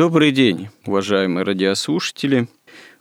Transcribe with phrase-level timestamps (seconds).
[0.00, 2.48] Добрый день, уважаемые радиослушатели.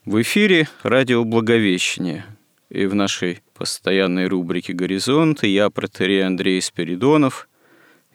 [0.03, 2.25] В эфире радио «Благовещение».
[2.69, 7.47] И в нашей постоянной рубрике «Горизонты» я, протерей Андрей Спиридонов,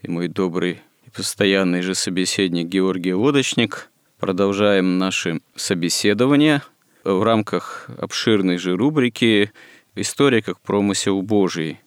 [0.02, 3.88] и мой добрый и постоянный же собеседник Георгий Лодочник
[4.20, 6.62] продолжаем наши собеседования
[7.04, 9.50] в рамках обширной же рубрики
[9.94, 11.80] «История как промысел Божий».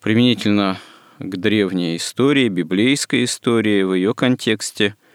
[0.00, 0.80] Применительно
[1.20, 4.96] к древней истории, библейской истории в ее контексте–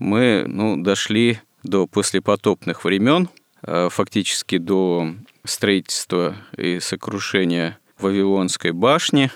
[0.00, 3.28] мы ну, дошли до послепотопных времен,
[3.62, 9.30] а, фактически до строительства и сокрушения Вавилонской башни.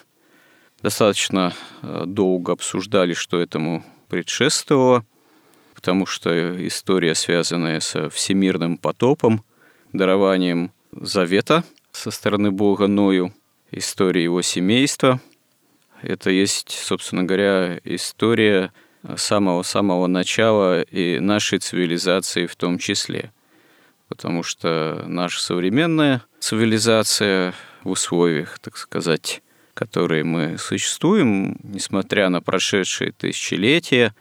[0.82, 5.04] Достаточно а, долго обсуждали, что этому предшествовало,
[5.74, 9.44] потому что история, связанная со всемирным потопом,
[9.92, 11.62] дарованием завета
[11.92, 13.33] со стороны Бога Ною,
[13.70, 15.20] история его семейства.
[16.00, 18.72] Это есть, собственно говоря, история
[19.16, 23.32] самого-самого начала и нашей цивилизации в том числе.
[24.08, 29.42] Потому что наша современная цивилизация в условиях, так сказать,
[29.74, 34.14] которые мы существуем, несмотря на прошедшие тысячелетия,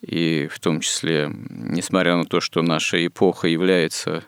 [0.00, 4.24] и в том числе, несмотря на то, что наша эпоха является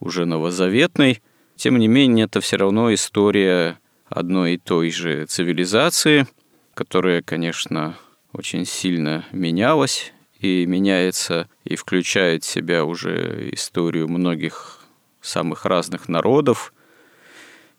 [0.00, 1.22] уже новозаветной,
[1.56, 3.78] тем не менее, это все равно история
[4.08, 6.26] одной и той же цивилизации,
[6.74, 7.96] которая, конечно,
[8.32, 14.80] очень сильно менялась и меняется, и включает в себя уже историю многих
[15.20, 16.72] самых разных народов,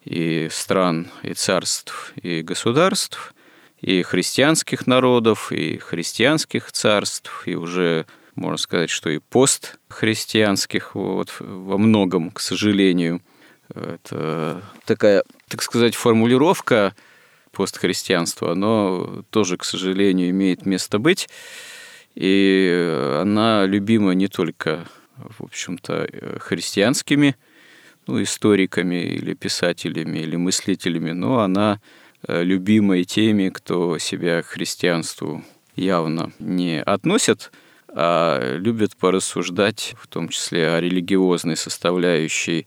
[0.04, 3.34] и стран, и царств, и государств,
[3.80, 8.06] и христианских народов, и христианских царств, и уже
[8.36, 13.22] можно сказать, что и постхристианских вот, во многом, к сожалению.
[13.74, 16.96] Это такая, так сказать, формулировка,
[17.52, 21.30] постхристианство, оно тоже, к сожалению, имеет место быть.
[22.16, 27.36] И она любима не только, в общем-то, христианскими
[28.08, 31.80] ну, историками или писателями или мыслителями, но она
[32.28, 35.44] э, любима и теми, кто себя к христианству
[35.76, 37.52] явно не относит,
[37.88, 42.66] а любят порассуждать, в том числе о религиозной составляющей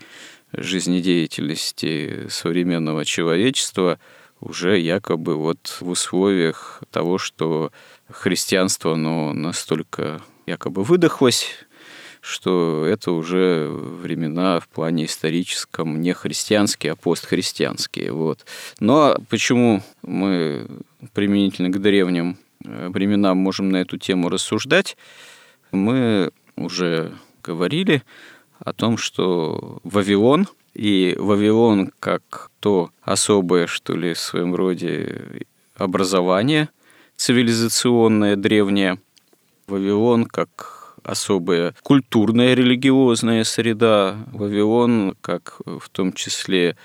[0.53, 3.99] жизнедеятельности современного человечества–
[4.43, 7.71] уже якобы вот в условиях того, что
[8.11, 11.47] христианство, оно настолько якобы выдохлось,
[12.21, 18.13] что это уже времена в плане историческом не христианские, а постхристианские.
[18.13, 18.45] Вот.
[18.81, 20.67] Но почему мы
[21.15, 24.97] применительно к древним э, временам можем на эту тему рассуждать?
[25.71, 28.03] Мы уже говорили
[28.59, 35.47] о том, что Вавилон– и Вавилон как то особое, что ли, в своем роде
[35.77, 36.69] образование
[37.17, 38.99] цивилизационное, древнее.
[39.67, 44.17] Вавилон как особая культурная, религиозная среда.
[44.33, 46.77] Вавилон как в том числе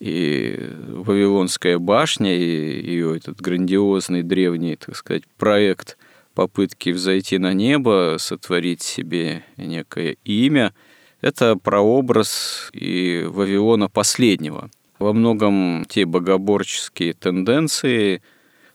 [0.00, 5.96] и Вавилонская башня, и ее этот грандиозный древний, так сказать, проект
[6.34, 10.74] попытки взойти на небо, сотворить себе некое имя–
[11.22, 14.70] это прообраз и Вавилона последнего.
[14.98, 18.22] Во многом те богоборческие тенденции,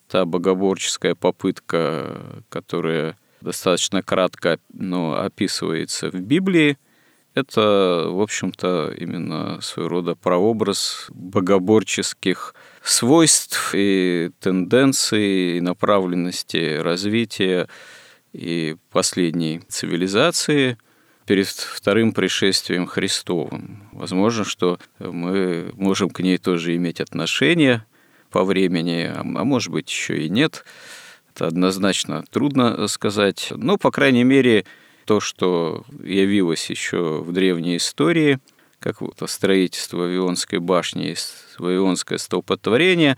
[0.08, 6.78] та богоборческая попытка, которая достаточно кратко но описывается в Библии,
[7.36, 17.68] это, в общем-то, именно своего рода прообраз богоборческих свойств и тенденций, и направленности развития
[18.34, 20.80] и последней цивилизации
[21.28, 23.90] перед вторым пришествием Христовым.
[23.92, 27.86] Возможно, что мы можем к ней тоже иметь отношение
[28.32, 30.64] по времени, а, а может быть еще и нет.
[31.36, 33.50] Это однозначно трудно сказать.
[33.52, 34.66] Но, по крайней мере,
[35.06, 38.40] то, что явилось еще в древней истории,
[38.80, 41.14] как вот строительство Вавилонской башни,
[41.60, 43.18] Вавилонское столпотворение,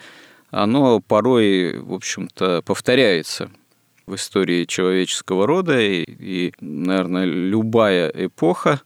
[0.50, 3.51] оно порой, в общем-то, повторяется
[4.09, 8.81] в истории человеческого рода, и, и наверное, любая эпоха,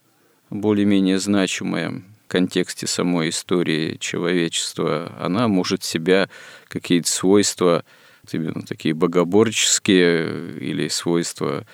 [0.50, 6.30] более-менее значимая в контексте самой истории человечества, она может себя
[6.68, 7.84] какие-то свойства,
[8.32, 11.66] именно такие богоборческие или свойства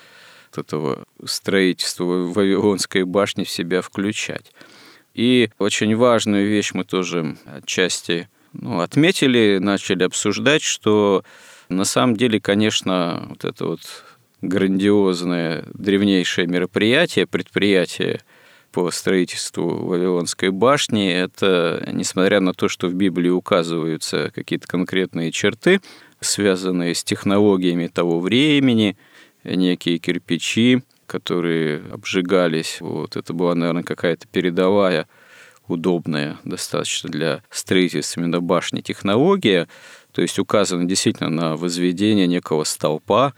[0.56, 4.52] этого строительства Вавилонской башни в себя включать.
[5.14, 11.24] И очень важную вещь мы тоже отчасти ну, отметили, начали обсуждать, что
[11.70, 13.82] на самом деле, конечно, вот это вот
[14.42, 18.22] грандиозное древнейшее мероприятие, предприятие
[18.72, 25.82] по строительству Вавилонской башни, это, несмотря на то, что в Библии указываются какие-то конкретные черты,
[26.20, 28.98] связанные с технологиями того времени,
[29.44, 32.78] некие кирпичи, которые обжигались.
[32.82, 35.08] Вот это была, наверное, какая-то передовая
[35.68, 39.68] удобная достаточно для строительства именно башни технология,
[40.12, 43.34] то есть указано действительно на возведение некого столпа,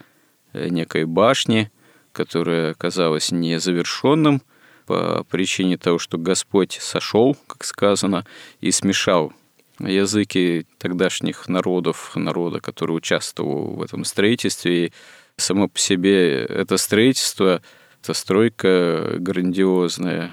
[0.52, 1.70] э, некой башни,
[2.12, 4.42] которая оказалась незавершенным
[4.86, 8.26] по причине того, что Господь сошел, как сказано,
[8.60, 9.32] и смешал
[9.78, 14.86] языки тогдашних народов, народа, который участвовал в этом строительстве.
[14.86, 14.92] И
[15.36, 17.62] само по себе это строительство,
[18.02, 20.32] эта стройка грандиозная,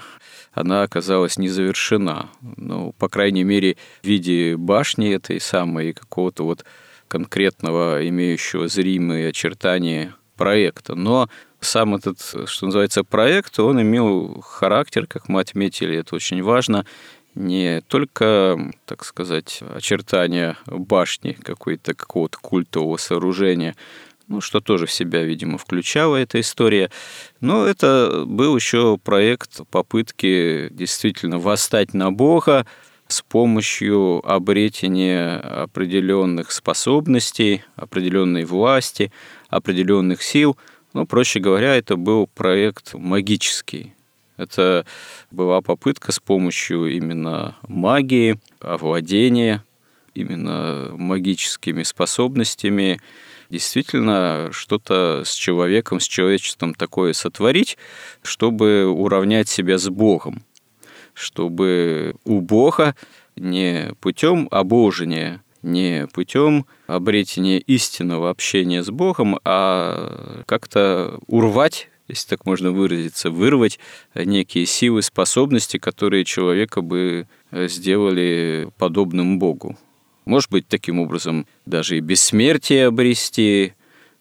[0.52, 2.30] она оказалась не завершена.
[2.40, 6.64] Ну, по крайней мере, в виде башни этой самой какого-то вот
[7.08, 10.94] конкретного, имеющего зримые очертания проекта.
[10.94, 11.28] Но
[11.60, 16.86] сам этот, что называется, проект, он имел характер, как мы отметили, это очень важно,
[17.34, 23.76] не только, так сказать, очертания башни какой-то какого-то культового сооружения,
[24.30, 26.90] ну, что тоже в себя, видимо, включала эта история.
[27.40, 32.64] Но это был еще проект попытки действительно восстать на Бога
[33.08, 39.12] с помощью обретения определенных способностей, определенной власти,
[39.48, 40.56] определенных сил.
[40.92, 43.94] Ну, проще говоря, это был проект магический.
[44.36, 44.86] Это
[45.32, 49.64] была попытка с помощью именно магии, овладения
[50.14, 53.00] именно магическими способностями
[53.50, 57.76] действительно что-то с человеком, с человечеством такое сотворить,
[58.22, 60.42] чтобы уравнять себя с Богом,
[61.14, 62.94] чтобы у Бога
[63.36, 72.44] не путем обожения, не путем обретения истинного общения с Богом, а как-то урвать если так
[72.44, 73.78] можно выразиться, вырвать
[74.16, 79.78] некие силы, способности, которые человека бы сделали подобным Богу.
[80.24, 83.74] Может быть, таким образом даже и бессмертие обрести,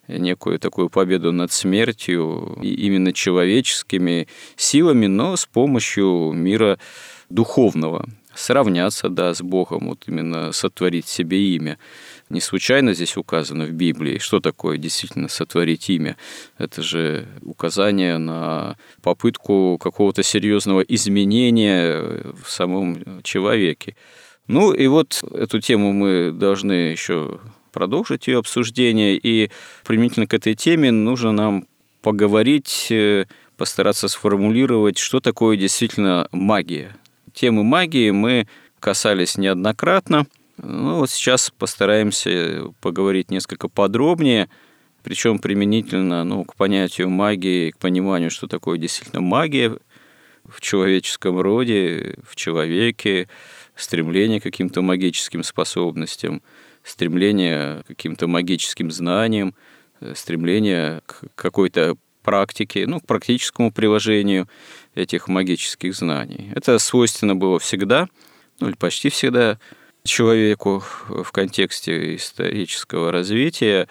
[0.07, 6.79] некую такую победу над смертью именно человеческими силами, но с помощью мира
[7.29, 8.07] духовного.
[8.33, 11.77] Сравняться, да, с Богом, вот именно сотворить себе имя.
[12.29, 16.15] Не случайно здесь указано в Библии, что такое действительно сотворить имя.
[16.57, 23.95] Это же указание на попытку какого-то серьезного изменения в самом человеке.
[24.49, 27.39] Ну и вот эту тему мы должны еще
[27.71, 29.51] продолжить ее обсуждение, и
[29.85, 31.67] применительно к этой теме нужно нам
[32.01, 33.25] поговорить, э,
[33.57, 36.97] постараться сформулировать, что такое действительно магия.
[37.31, 38.47] Темы магии мы
[38.79, 40.25] касались неоднократно,
[40.57, 44.49] ну вот сейчас постараемся поговорить несколько подробнее,
[45.03, 49.77] причем применительно ну, к понятию магии, к пониманию, что такое действительно магия
[50.43, 53.27] в человеческом роде, в человеке,
[53.81, 56.41] стремление к каким-то магическим способностям,
[56.83, 59.55] стремление к каким-то магическим знаниям,
[60.01, 64.47] э, стремление к какой-то практике, ну, к практическому приложению
[64.95, 66.51] этих магических знаний.
[66.55, 68.07] Это свойственно было всегда,
[68.59, 69.57] ну, или почти всегда
[70.03, 73.87] человеку в контексте исторического развития,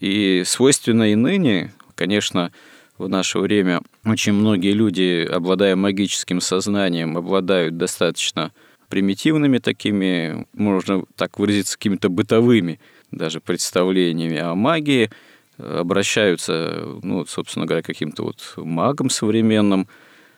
[0.00, 2.52] и свойственно и ныне, конечно,
[2.98, 8.52] в наше время очень многие люди, обладая магическим сознанием, обладают достаточно
[8.88, 15.10] примитивными такими, можно так выразиться, какими-то бытовыми даже представлениями о магии,
[15.58, 19.88] обращаются, ну, собственно говоря, каким-то вот магам современным,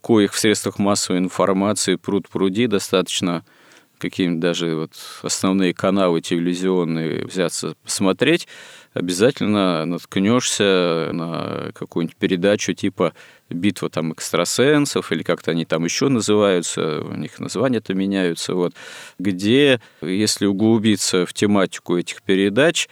[0.01, 3.45] коих в средствах массовой информации пруд пруди достаточно
[3.99, 8.47] какие-нибудь даже вот основные каналы телевизионные взяться посмотреть,
[8.99, 13.15] обязательно наткнешься на какую-нибудь передачу типа
[13.49, 18.75] «Битва там экстрасенсов» или как-то они там еще называются, у них названия-то меняются, вот,
[19.19, 22.89] где, если углубиться в тематику этих передач,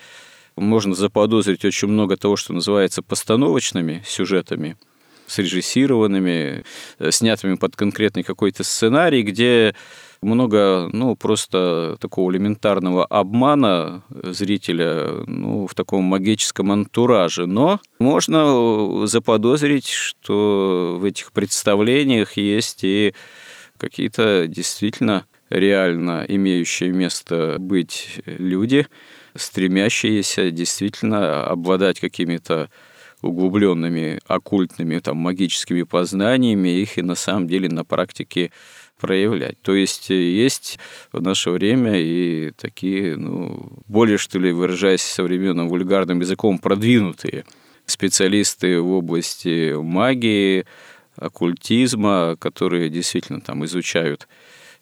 [0.57, 4.77] можно заподозрить очень много того, что называется постановочными сюжетами,
[5.27, 6.65] срежиссированными,
[6.99, 9.75] э, снятыми под конкретный какой-то сценарий, где
[10.23, 17.47] много, ну, просто такого элементарного обмана зрителя, ну, в таком магическом антураже.
[17.47, 23.15] Но можно заподозрить, что в этих представлениях есть и
[23.79, 28.87] какие-то действительно реально имеющие место быть люди,
[29.35, 32.71] стремящиеся действительно обладать какими-то
[33.27, 38.53] углубленными оккультными там магическими познаниями, их и на самом деле на практике
[38.99, 39.61] проявлять.
[39.63, 40.79] То есть э, есть
[41.13, 47.45] в наше время и такие, ну, более, что ли, выражаясь современным вульгарным языком, продвинутые
[47.85, 50.65] специалисты в области магии,
[51.17, 54.29] оккультизма, которые действительно там изучают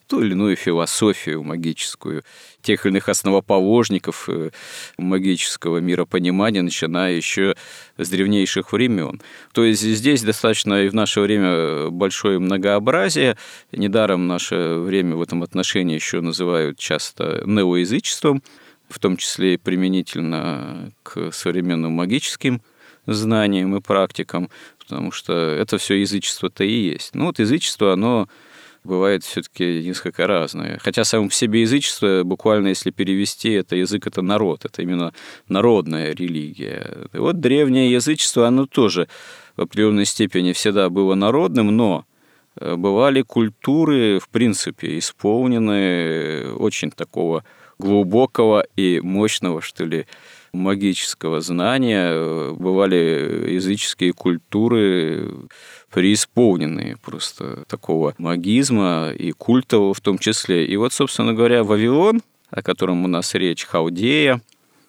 [0.07, 2.23] ту или иную философию магическую,
[2.61, 4.51] тех или иных основоположников э,
[4.97, 7.55] магического миропонимания, начиная еще
[7.97, 9.21] с древнейших времен.
[9.53, 13.37] То есть здесь достаточно и в наше время большое многообразие.
[13.71, 18.43] Недаром наше время в этом отношении еще называют часто неоязычеством,
[18.89, 22.61] в том числе и применительно к современным магическим
[23.05, 27.13] знаниям и практикам, потому что это все язычество-то и есть.
[27.13, 28.27] Ну вот язычество, оно
[28.85, 30.79] бывает все-таки несколько разное.
[30.81, 35.13] Хотя само по себе язычество, буквально если перевести, это язык, это народ, это именно
[35.47, 37.07] народная религия.
[37.13, 39.07] И вот древнее язычество, оно тоже
[39.57, 42.05] в определенной степени всегда было народным, но
[42.59, 47.43] э, бывали культуры, в принципе, исполнены очень такого
[47.77, 50.05] глубокого и мощного, что ли,
[50.53, 52.53] магического знания.
[52.53, 55.29] Бывали языческие культуры,
[55.95, 60.65] преисполненные просто такого магизма и культового в том числе.
[60.65, 64.41] И вот, собственно говоря, Вавилон, о котором у нас речь, Хаудея,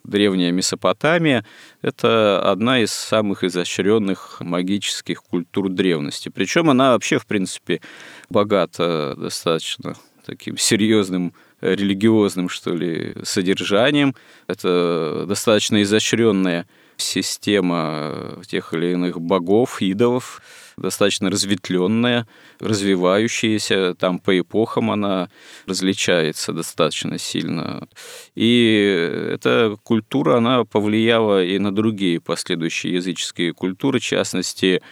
[0.03, 1.45] древняя Месопотамия–
[1.81, 6.29] это одна из самых изощренных магических культур древности.
[6.29, 7.81] Причем она вообще, в принципе,
[8.29, 9.95] богата достаточно
[10.25, 14.17] таким серьезным религиозным, что ли, содержанием.
[14.49, 20.43] Это достаточно изощренная система тех или иных богов, идолов,
[20.77, 22.27] достаточно разветвленная,
[22.61, 25.31] развивающаяся, там по эпохам она
[25.67, 27.89] различается достаточно сильно.
[28.35, 34.83] И эта культура, она повлияла и на другие последующие языческие культуры, в частности,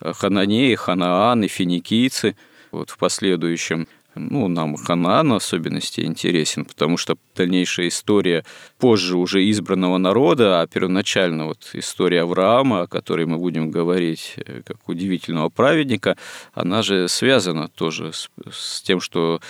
[0.00, 2.36] хананеи, ханааны, финикийцы,
[2.72, 8.44] вот в последующем ну, нам Ханаан в особенности интересен, потому что дальнейшая история
[8.78, 14.62] позже уже избранного народа, а первоначально вот история Авраама, о которой мы будем говорить э,
[14.64, 16.16] как удивительного праведника,
[16.54, 19.40] она же связана тоже с, с тем, что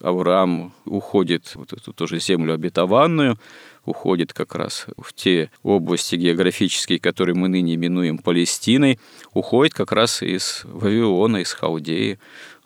[0.00, 3.38] Авраам уходит вот эту тоже землю обетованную,
[3.84, 8.98] уходит как раз в те области географические, которые мы ныне именуем Палестиной,
[9.32, 12.18] уходит как раз из Вавилона, из Халдеи,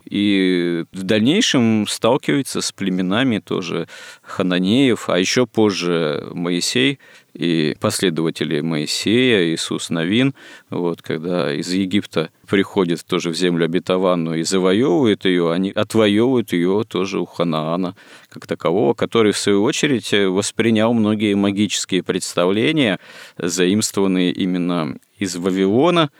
[0.08, 3.88] и в дальнейшем сталкивается с племенами тоже
[4.22, 6.98] хананеев, а еще позже Моисей
[7.34, 10.34] и последователи Моисея, Иисус Новин,
[10.70, 16.84] вот, когда из Египта приходит тоже в землю обетованную и завоевывает ее, они отвоевывают ее
[16.88, 17.94] тоже у Ханаана
[18.28, 22.98] как такового, который, в свою очередь, воспринял многие магические представления,
[23.36, 26.10] заимствованные именно из Вавилона,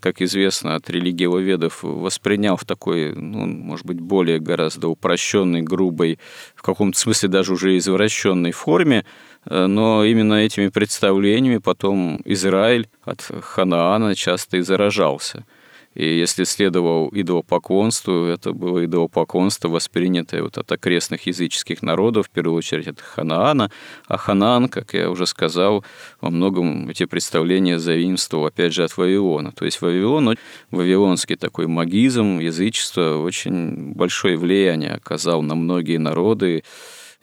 [0.00, 6.18] как известно, от религиоведов воспринял в такой, ну, может быть, более гораздо упрощенной, грубой,
[6.54, 9.04] в каком-то смысле даже уже извращенной форме,
[9.46, 15.44] э, но именно этими представлениями потом Израиль от Ханаана часто и заражался–
[15.94, 22.56] и если следовал идолопоклонству, это было идолопоклонство, воспринятое вот от окрестных языческих народов, в первую
[22.56, 23.72] очередь от Ханаана.
[24.06, 25.84] А Ханаан, как я уже сказал,
[26.20, 29.50] во многом эти представления заимствовал, опять же, от Вавилона.
[29.50, 30.36] То есть Вавилон,
[30.70, 36.62] вавилонский такой магизм, язычество очень большое влияние оказал на многие народы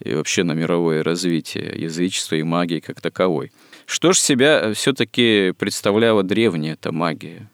[0.04, 3.54] и вообще на мировое развитие язычества и магии как таковой.
[3.86, 7.50] Что же себя все-таки представляла древняя эта магия?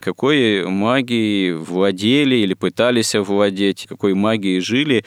[0.00, 5.04] Какой магией владели или пытались овладеть, какой магией жили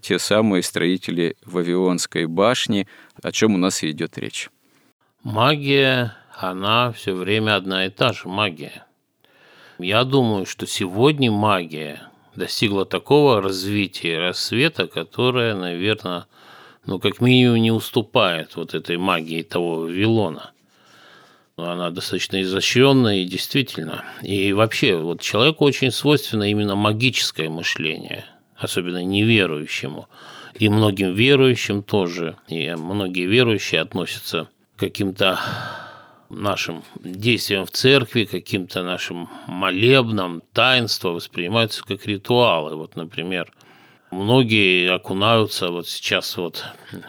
[0.00, 2.86] те самые строители Вавилонской башни,
[3.22, 4.50] о чем у нас идет речь.
[5.22, 8.84] Магия, она все время одна и та же магия.
[9.78, 16.26] Я думаю, что сегодня магия достигла такого развития и рассвета, которое, наверное,
[16.86, 20.52] ну, как минимум не уступает вот этой магии того Вавилона.
[21.64, 24.04] Она достаточно изощренная и действительно.
[24.22, 28.24] И вообще, вот человеку очень свойственно именно магическое мышление,
[28.56, 30.08] особенно неверующему.
[30.54, 32.36] И многим верующим тоже.
[32.46, 35.40] И многие верующие относятся к каким-то
[36.30, 42.76] нашим действиям в церкви, каким-то нашим молебнам, таинства воспринимаются как ритуалы.
[42.76, 43.52] Вот, например,
[44.10, 46.64] многие окунаются вот сейчас вот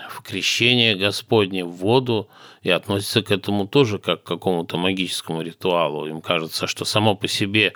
[0.09, 2.29] в крещение Господне, в воду,
[2.61, 6.07] и относятся к этому тоже как к какому-то магическому ритуалу.
[6.07, 7.73] Им кажется, что само по себе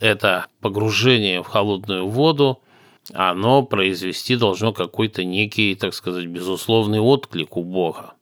[0.00, 2.60] это погружение в холодную воду,
[3.12, 8.14] оно произвести должно какой-то некий, так сказать, безусловный отклик у Бога.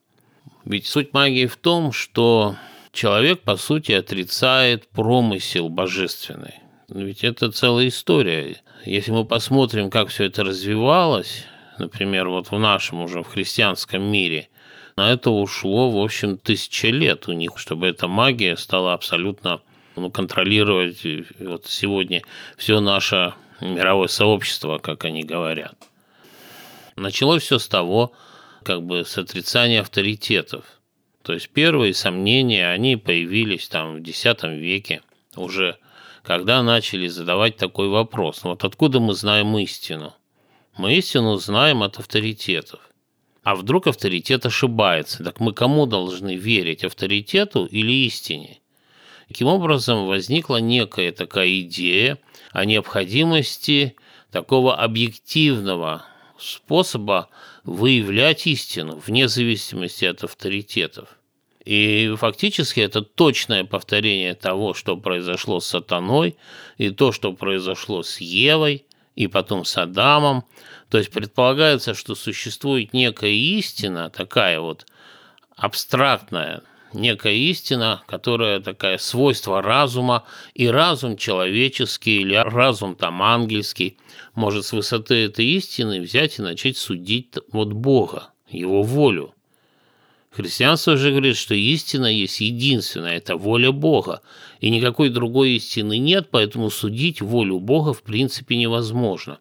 [0.64, 2.56] Ведь суть магии в том, что
[2.92, 6.54] человек, по сути, отрицает промысел божественный.
[6.88, 8.56] Ведь это целая история.
[8.86, 11.44] Если мы посмотрим, как все это развивалось,
[11.78, 14.48] например, вот в нашем уже в христианском мире,
[14.96, 19.60] на это ушло, в общем, тысяча лет у них, чтобы эта магия стала абсолютно
[19.96, 21.04] ну, контролировать
[21.38, 22.22] вот сегодня
[22.56, 25.76] все наше мировое сообщество, как они говорят.
[26.96, 28.12] Началось все с того,
[28.64, 30.64] как бы с отрицания авторитетов.
[31.22, 35.02] То есть первые сомнения, они появились там в X веке
[35.36, 35.76] уже,
[36.28, 38.44] когда начали задавать такой вопрос.
[38.44, 40.12] Вот откуда мы знаем истину?
[40.76, 42.80] Мы истину знаем от авторитетов.
[43.42, 45.24] А вдруг авторитет ошибается?
[45.24, 48.60] Так мы кому должны верить, авторитету или истине?
[49.28, 52.18] Таким образом, возникла некая такая идея
[52.52, 53.96] о необходимости
[54.30, 56.04] такого объективного
[56.38, 57.30] способа
[57.64, 61.17] выявлять истину вне зависимости от авторитетов.
[61.68, 66.38] И фактически это точное повторение того, что произошло с сатаной,
[66.78, 70.44] и то, что произошло с Евой, и потом с Адамом.
[70.88, 74.86] То есть предполагается, что существует некая истина, такая вот
[75.56, 76.62] абстрактная,
[76.94, 83.98] некая истина, которая такая свойство разума, и разум человеческий или разум там ангельский
[84.34, 89.34] может с высоты этой истины взять и начать судить вот Бога, его волю.
[90.30, 94.20] Христианство же говорит, что истина есть единственная, это воля Бога,
[94.60, 99.38] и никакой другой истины нет, поэтому судить волю Бога в принципе невозможно.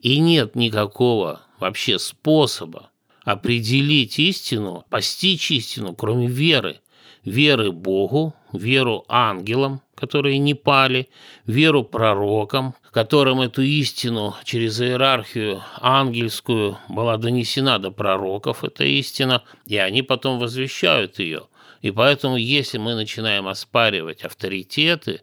[0.00, 2.90] И нет никакого вообще способа
[3.24, 6.80] определить истину, постичь истину, кроме веры
[7.28, 11.08] веры Богу, веру ангелам, которые не пали,
[11.46, 19.76] веру пророкам, которым эту истину через иерархию ангельскую была донесена до пророков, эта истина, и
[19.76, 21.42] они потом возвещают ее.
[21.82, 25.22] И поэтому, если мы начинаем оспаривать авторитеты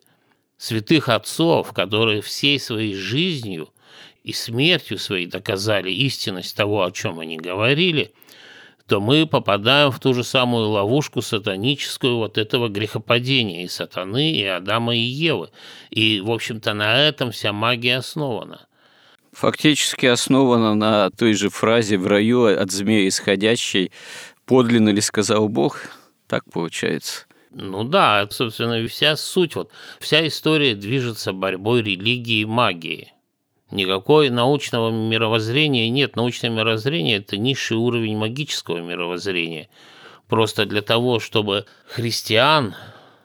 [0.58, 3.70] святых отцов, которые всей своей жизнью
[4.24, 8.14] и смертью своей доказали истинность того, о чем они говорили–
[8.88, 14.46] то мы попадаем в ту же самую ловушку сатаническую вот этого грехопадения и сатаны, и
[14.46, 15.50] Адама, и Евы.
[15.90, 18.68] И, в общем-то, на этом вся магия основана.
[19.32, 23.92] Фактически основана на той же фразе «в раю от змеи исходящей
[24.46, 25.82] подлинно ли сказал Бог?»
[26.28, 27.26] Так получается.
[27.52, 33.14] Ну да, собственно, вся суть, вот вся история движется борьбой религии и магии.
[33.76, 36.16] Никакой научного мировоззрения нет.
[36.16, 39.68] Научное мировоззрение– это низший уровень магического мировоззрения.
[40.30, 42.74] Просто для того, чтобы христиан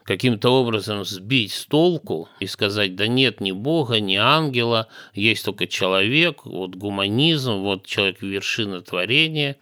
[0.03, 5.69] каким-то образом сбить с толку и сказать, да нет ни Бога, ни ангела, есть только
[5.69, 9.57] человек, вот гуманизм, вот человек вершина творения,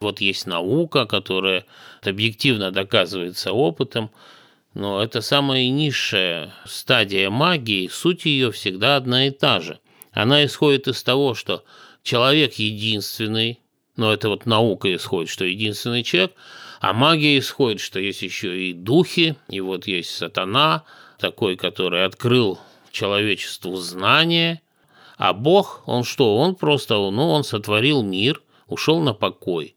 [0.00, 1.64] вот есть наука, которая
[2.02, 4.10] объективно доказывается опытом,
[4.74, 9.78] но это самая низшая стадия магии, суть ее всегда одна и та же.
[10.14, 11.64] Она исходит из того, что
[12.02, 13.60] человек единственный,
[13.96, 16.32] но это вот наука исходит, что единственный человек,
[16.80, 20.84] а магия исходит, что есть еще и духи, и вот есть сатана,
[21.18, 22.58] такой, который открыл
[22.92, 24.62] человечеству знание,
[25.16, 29.74] а Бог, он что, он просто, ну, он сотворил мир, ушел на покой.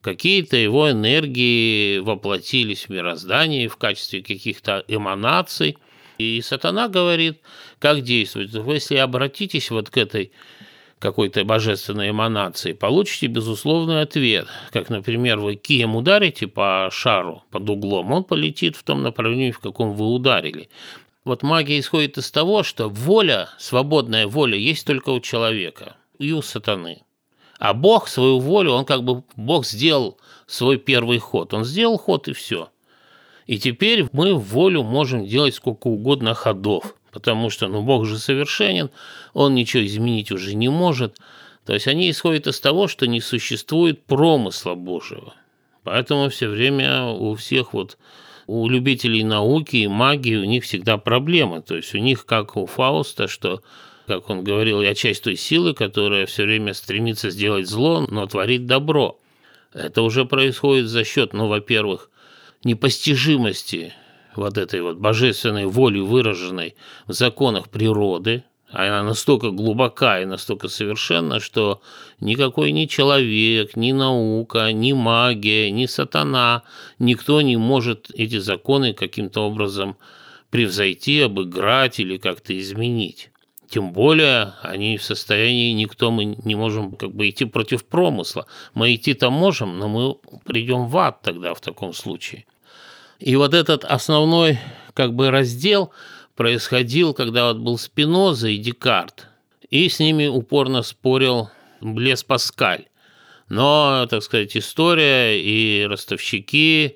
[0.00, 5.78] Какие-то его энергии воплотились в мироздании в качестве каких-то эманаций,
[6.18, 7.40] и сатана говорит,
[7.78, 8.52] как действовать.
[8.52, 10.32] Если обратитесь вот к этой
[10.98, 14.46] какой-то божественной эманации, получите безусловный ответ.
[14.72, 19.60] Как, например, вы кием ударите по шару под углом, он полетит в том направлении, в
[19.60, 20.68] каком вы ударили.
[21.24, 26.40] Вот магия исходит из того, что воля, свободная воля, есть только у человека и у
[26.40, 27.02] сатаны.
[27.58, 31.52] А Бог свою волю, он как бы, Бог сделал свой первый ход.
[31.52, 32.70] Он сделал ход и все–
[33.46, 38.18] и теперь мы в волю можем делать сколько угодно ходов, потому что, ну, Бог же
[38.18, 38.90] совершенен,
[39.34, 41.18] он ничего изменить уже не может.
[41.64, 45.34] То есть они исходят из того, что не существует промысла Божьего.
[45.84, 47.98] Поэтому все время у всех вот
[48.48, 51.62] у любителей науки и магии у них всегда проблемы.
[51.62, 53.62] То есть у них, как у Фауста, что,
[54.06, 58.66] как он говорил, я часть той силы, которая все время стремится сделать зло, но творит
[58.66, 59.18] добро.
[59.72, 62.10] Это уже происходит за счет, ну, во-первых,
[62.66, 63.94] непостижимости
[64.34, 66.74] вот этой вот божественной воли, выраженной
[67.06, 71.80] в законах природы, она настолько глубока и настолько совершенна, что
[72.20, 76.64] никакой ни человек, ни наука, ни магия, ни сатана,
[76.98, 79.96] никто не может эти законы каким-то образом
[80.50, 83.30] превзойти, обыграть или как-то изменить.
[83.68, 88.46] Тем более они в состоянии, никто мы не можем как бы идти против промысла.
[88.74, 92.44] Мы идти-то можем, но мы придем в ад тогда в таком случае.
[93.18, 94.58] И вот этот основной
[94.94, 95.92] как бы раздел
[96.34, 99.28] происходил, когда вот был Спиноза и Декарт,
[99.70, 101.50] и с ними упорно спорил
[101.80, 102.86] Блес Паскаль.
[103.48, 106.94] Но, так сказать, история и ростовщики,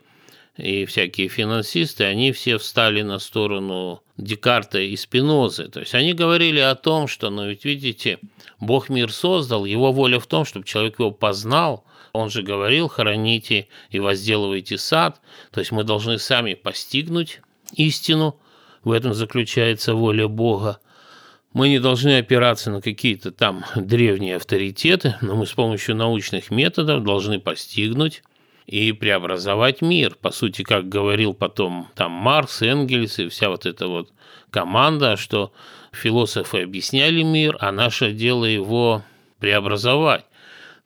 [0.57, 5.69] и всякие финансисты, они все встали на сторону Декарта и Спинозы.
[5.69, 8.19] То есть они говорили о том, что, ну ведь видите,
[8.59, 13.69] Бог мир создал, его воля в том, чтобы человек его познал, он же говорил, храните
[13.91, 15.21] и возделывайте сад.
[15.51, 17.41] То есть мы должны сами постигнуть
[17.75, 18.41] истину.
[18.83, 20.79] В этом заключается воля Бога.
[21.53, 27.03] Мы не должны опираться на какие-то там древние авторитеты, но мы с помощью научных методов
[27.03, 28.23] должны постигнуть
[28.67, 30.15] и преобразовать мир.
[30.15, 34.13] По сути, как говорил потом там Маркс, Энгельс и вся вот эта вот
[34.51, 35.53] команда, что
[35.91, 39.03] философы объясняли мир, а наше дело его
[39.41, 40.25] преобразовать.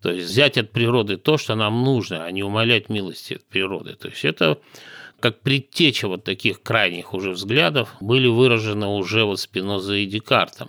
[0.05, 3.95] То есть взять от природы то, что нам нужно, а не умолять милости от природы.
[3.95, 4.59] То есть это
[5.19, 10.69] как предтеча вот таких крайних уже взглядов были выражены уже вот Спинозой и Декартом.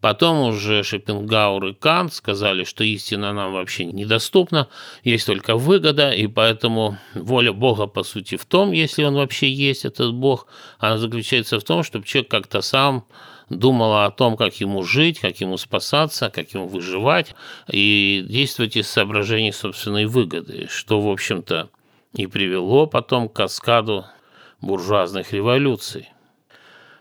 [0.00, 4.68] Потом уже Шопенгауэр и Кант сказали, что истина нам вообще недоступна,
[5.04, 9.84] есть только выгода, и поэтому воля Бога, по сути, в том, если он вообще есть,
[9.84, 10.46] этот Бог,
[10.78, 13.04] она заключается в том, чтобы человек как-то сам
[13.48, 17.34] думала о том, как ему жить, как ему спасаться, как ему выживать,
[17.70, 21.68] и действовать из соображений собственной выгоды, что, в общем-то,
[22.14, 24.06] и привело потом к каскаду
[24.60, 26.08] буржуазных революций.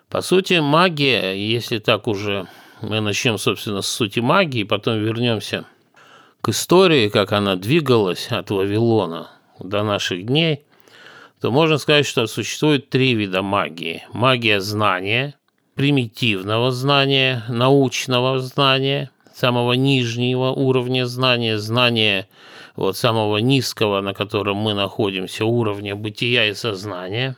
[0.10, 2.48] По сути, магия, если так уже
[2.82, 5.66] мы начнем, собственно, с сути магии, потом вернемся
[6.42, 10.66] к истории, как она двигалась от Вавилона до наших дней,
[11.42, 14.04] то можно сказать, что существует три вида магии.
[14.14, 15.36] Магия знания,
[15.76, 22.28] примитивного знания, научного знания, самого нижнего уровня знания, знания
[22.76, 27.36] вот самого низкого, на котором мы находимся, уровня бытия и сознания.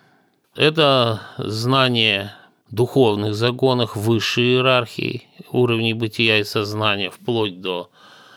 [0.55, 2.33] Это знание
[2.69, 7.89] духовных законах высшей иерархии, уровней бытия и сознания, вплоть до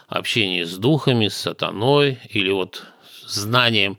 [0.09, 2.85] общения с духами, с сатаной, или вот
[3.27, 3.99] знанием,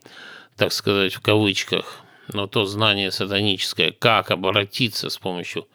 [0.58, 2.02] так сказать, в кавычках,
[2.34, 5.68] но то знание сатаническое, как обратиться с помощью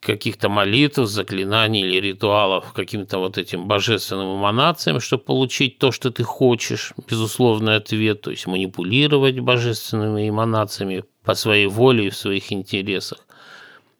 [0.00, 6.22] каких-то молитв, заклинаний или ритуалов каким-то вот этим божественным эманациям, чтобы получить то, что ты
[6.22, 13.18] хочешь, безусловный ответ, то есть манипулировать божественными эманациями по своей воле и в своих интересах.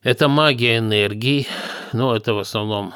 [0.03, 1.47] Это магия энергии,
[1.93, 2.95] но это в основном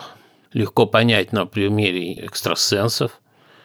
[0.52, 3.20] легко понять на примере экстрасенсов,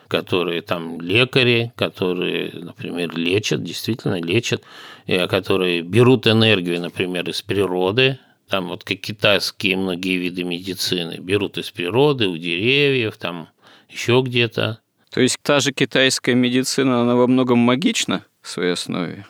[0.08, 4.64] которые там лекари, которые, например, лечат, действительно лечат,
[5.06, 8.18] которые берут энергию, например, из природы,
[8.50, 13.50] там вот как китайские многие виды медицины берут из природы, у деревьев, там
[13.90, 14.80] еще где-то.
[15.12, 19.26] То есть та же китайская медицина, она во многом магична в своей основе?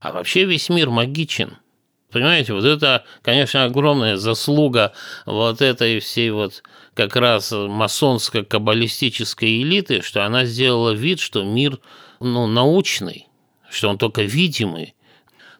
[0.00, 1.56] А вообще весь мир магичен.
[2.10, 4.92] Понимаете, вот это, конечно, огромная заслуга
[5.26, 6.64] вот этой всей вот
[6.94, 11.80] как раз масонско-каббалистической элиты, что она сделала вид, что мир
[12.20, 13.26] ну, научный,
[13.68, 14.94] что он только видимый,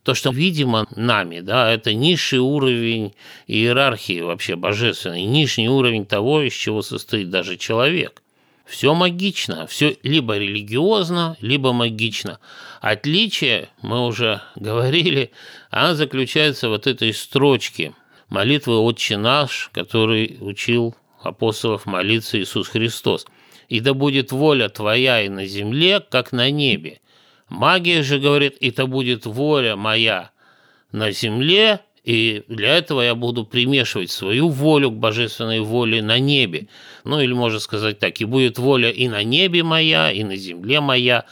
[0.07, 3.13] то, что видимо нами, да, это низший уровень
[3.49, 8.23] иерархии вообще божественной, нижний уровень того, из чего состоит даже человек.
[8.65, 12.39] Все магично, все либо религиозно, либо магично.
[12.81, 15.33] Отличие, мы уже говорили,
[15.71, 17.93] оно заключается в вот этой строчке
[18.29, 23.27] молитвы «Отче наш», который учил апостолов молиться Иисус Христос.
[23.69, 27.01] «И да будет воля Твоя и на земле, как на небе».
[27.49, 30.31] Магия же говорит, это будет воля моя
[30.93, 36.69] на земле, и для этого я буду примешивать свою волю к божественной воле на небе.
[37.05, 40.81] Ну или можно сказать так, и будет воля и на небе моя, и на земле
[40.81, 41.25] моя.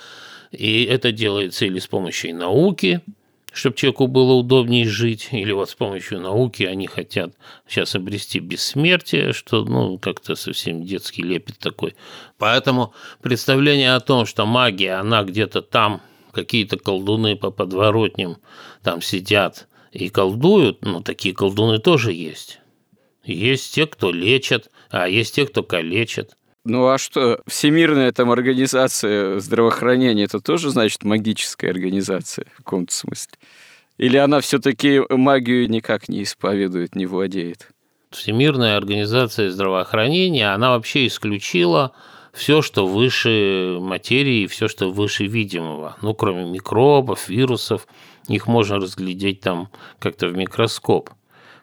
[0.51, 3.01] И это делается или с помощью науки,
[3.55, 7.35] чтобы человеку было удобнее жить, или вот с помощью науки они хотят
[7.69, 11.95] сейчас обрести бессмертие, что, ну, как-то совсем детский лепет такой.
[12.37, 18.39] Поэтому представление о том, что магия, она где-то там, какие-то колдуны по подворотням
[18.83, 22.59] там сидят и колдуют, ну, такие колдуны тоже есть.
[23.23, 26.37] Есть те, кто лечат, а есть те, кто калечат.
[26.65, 33.33] Ну а что, Всемирная там организация здравоохранения, это тоже значит магическая организация в каком-то смысле?
[33.99, 37.69] Или она все-таки магию никак не исповедует, не владеет?
[38.11, 41.93] Всемирная организация здравоохранения, она вообще исключила
[42.33, 45.97] все, что выше материи, все, что выше видимого.
[46.01, 47.87] Ну, кроме микробов, вирусов,
[48.27, 51.11] их можно разглядеть там как-то в микроскоп.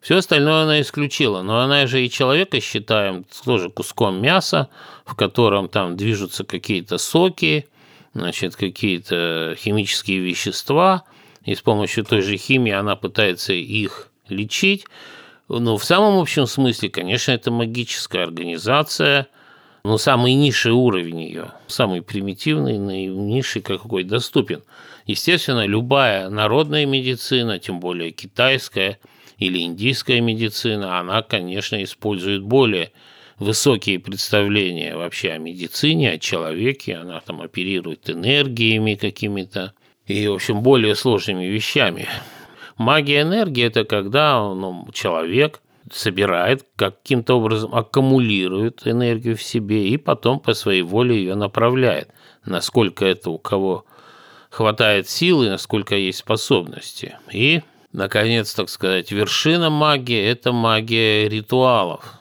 [0.02, 4.68] Все остальное она исключила, но она же и человека считаем тоже куском мяса,
[5.06, 7.68] в котором там движутся какие-то соки,
[8.16, 11.04] значит, какие-то химические вещества,
[11.46, 14.86] и с помощью той же химии она пытается их лечить.
[15.48, 19.28] Но в самом общем смысле, конечно, это магическая организация,
[19.84, 24.64] но самый низший уровень ее, самый примитивный, наинизший, какой доступен.
[25.06, 28.98] Естественно, любая народная медицина, тем более китайская–
[29.42, 32.92] или индийская медицина, она, конечно, использует более
[33.40, 39.74] высокие представления вообще о медицине, о человеке, она там оперирует энергиями какими-то
[40.06, 42.08] и, в общем, более сложными вещами.
[42.78, 50.40] Магия энергии– это когда ну, человек собирает, каким-то образом аккумулирует энергию в себе и потом
[50.40, 52.10] по своей воле ее направляет.
[52.46, 53.86] Насколько это у кого
[54.52, 57.18] хватает силы, насколько есть способности.
[57.32, 57.62] И
[57.94, 62.20] наконец, так сказать, вершина магии– это магия ритуалов.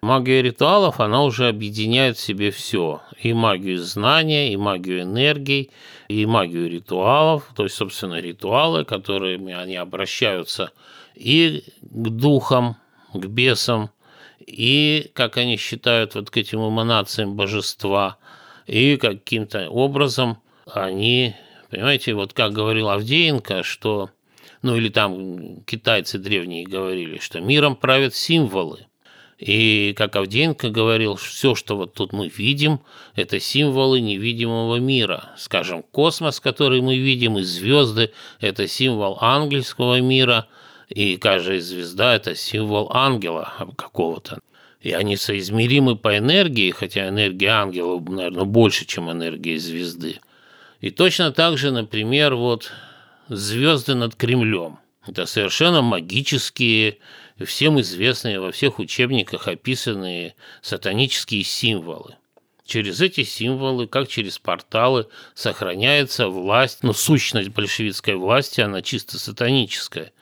[0.00, 3.02] Магия ритуалов, она уже объединяет в себе все.
[3.20, 5.70] И магию знания, и магию энергии,
[6.08, 7.50] и магию ритуалов.
[7.56, 10.70] То есть, собственно, ритуалы, которыми они обращаются
[11.16, 12.76] и к духам,
[13.12, 13.90] к бесам,
[14.46, 18.18] и, как они считают, вот к этим эманациям божества,
[18.66, 20.38] и каким-то образом
[20.72, 21.34] они,
[21.70, 24.10] понимаете, вот как говорил Авдеенко, что
[24.62, 28.86] ну или там китайцы древние говорили, что миром правят символы.
[29.38, 32.80] И, как Авдеенко говорил, все, что вот тут мы видим,
[33.14, 35.30] это символы невидимого мира.
[35.36, 40.48] Скажем, космос, который мы видим, и звезды– это символ ангельского мира,
[40.88, 44.40] и каждая звезда– это символ ангела какого-то.
[44.80, 50.18] И они соизмеримы по энергии, хотя энергия ангела, наверное, больше, чем энергия звезды.
[50.80, 52.72] И точно так же, например, вот
[53.28, 54.78] звезды над Кремлем.
[55.06, 56.98] Это совершенно магические,
[57.44, 62.16] всем известные во всех учебниках описанные сатанические символы.
[62.66, 70.12] Через эти символы, как через порталы, сохраняется власть, ну, сущность большевистской власти, она чисто сатаническая.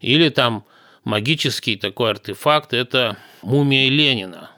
[0.00, 0.64] Или там
[1.04, 4.50] магический такой артефакт– это мумия Ленина,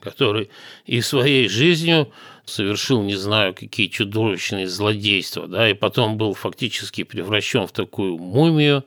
[0.00, 0.50] который
[0.86, 2.12] и своей жизнью
[2.44, 8.84] совершил не знаю какие чудовищные злодейства, да, и потом был фактически превращен в такую мумию,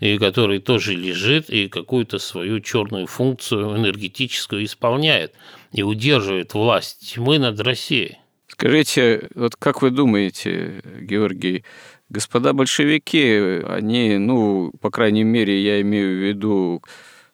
[0.00, 5.32] и который тоже лежит и какую-то свою черную функцию энергетическую исполняет
[5.72, 8.18] и удерживает власть тьмы над Россией.
[8.48, 11.64] Скажите, вот как вы думаете, Георгий,
[12.08, 16.82] господа большевики, они, ну, по крайней мере, я имею в виду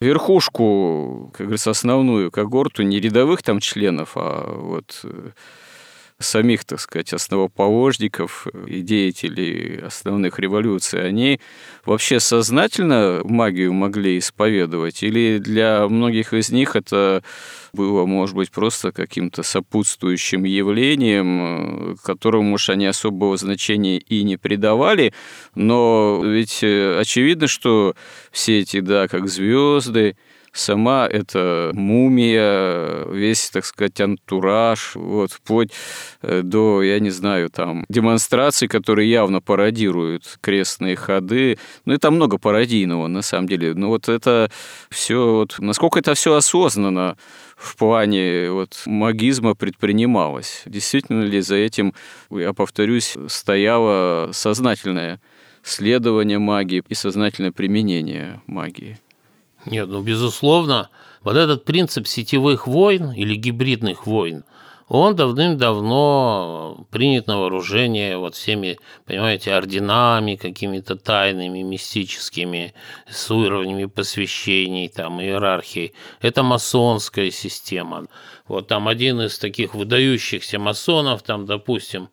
[0.00, 5.30] верхушку, как говорится, основную когорту, не рядовых там членов, а вот э,
[6.20, 11.40] самих, так сказать, основоположников и деятелей основных революций, они
[11.84, 15.02] вообще сознательно магию могли исповедовать?
[15.02, 17.22] Или для многих из них это
[17.72, 25.14] было, может быть, просто каким-то сопутствующим явлением, которому уж они особого значения и не придавали,
[25.54, 27.94] но ведь э, очевидно, что
[28.30, 30.16] все эти, да, как звезды,
[30.52, 35.70] сама эта мумия, весь, так сказать, антураж, вот, вплоть
[36.22, 41.58] э, до, я не знаю, там, демонстраций, которые явно пародируют крестные ходы.
[41.84, 43.74] Ну, и там много пародийного, на самом деле.
[43.74, 44.50] Но вот это
[44.90, 47.16] все, вот, насколько это все осознанно
[47.56, 50.62] в плане вот, магизма предпринималось?
[50.66, 51.94] Действительно ли за этим,
[52.30, 55.20] я повторюсь, стояло сознательное
[55.62, 58.98] следование магии и сознательное применение магии?
[59.66, 60.88] Нет, ну, безусловно,
[61.22, 64.44] вот этот принцип сетевых войн или гибридных войн,
[64.88, 72.74] он давным-давно принят на вооружение вот всеми, понимаете, орденами какими-то тайными, мистическими,
[73.08, 75.92] с уровнями посвящений, там, иерархии.
[76.20, 78.06] Это масонская система.
[78.48, 82.08] Вот там один из таких выдающихся масонов, там, допустим,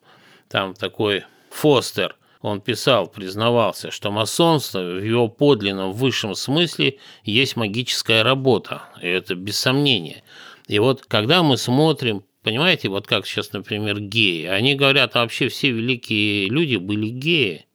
[0.48, 8.22] там такой Фостер– он писал, признавался, что масонство в его подлинном высшем смысле есть магическая
[8.22, 10.22] работа, и это без сомнения.
[10.68, 15.48] И вот когда мы смотрим, понимаете, вот как сейчас, например, геи, они говорят, а вообще
[15.48, 17.66] все великие люди были геи.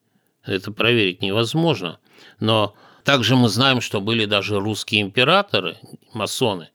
[0.45, 1.99] Это проверить невозможно.
[2.39, 5.77] Но также мы знаем, что были даже русские императоры,
[6.13, 6.69] масоны.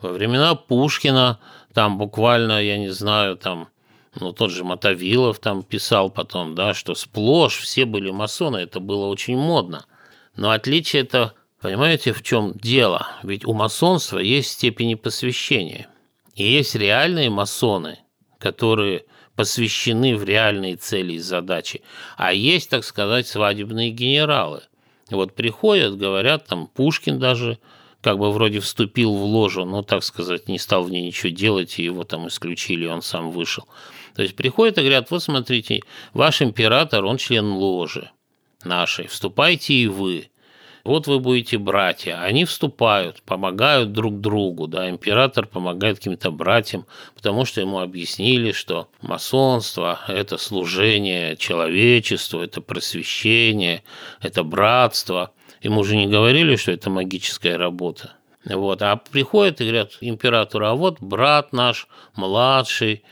[0.00, 1.38] Во времена Пушкина
[1.74, 3.68] там буквально, я не знаю, там
[4.18, 9.06] ну, тот же Мотовилов там писал потом, да, что сплошь все были масоны, это было
[9.06, 9.86] очень модно.
[10.36, 13.06] Но отличие это, понимаете, в чем дело?
[13.22, 15.88] Ведь у масонства есть степени посвящения.
[16.34, 17.98] И есть реальные масоны,
[18.38, 19.04] которые
[19.36, 21.82] посвящены в реальные цели и задачи.
[22.16, 24.62] А есть, так сказать, свадебные генералы.
[25.10, 27.58] Вот приходят, говорят, там Пушкин даже
[28.02, 31.78] как бы вроде вступил в ложу, но, так сказать, не стал в ней ничего делать,
[31.78, 33.66] и его там исключили, он сам вышел.
[34.14, 35.82] То есть приходят и говорят, вот смотрите,
[36.12, 38.10] ваш император, он член ложи
[38.64, 40.30] нашей, вступайте и вы.
[40.82, 42.22] Вот вы будете братья.
[42.22, 44.66] Они вступают, помогают друг другу.
[44.66, 52.60] Да, император помогает каким-то братьям, потому что ему объяснили, что масонство– это служение человечеству, это
[52.62, 53.82] просвещение,
[54.22, 55.32] это братство.
[55.60, 58.12] Ему же не говорили, что это магическая работа.
[58.44, 58.80] Вот.
[58.82, 63.02] А приходят и говорят императору, а вот брат наш, младший,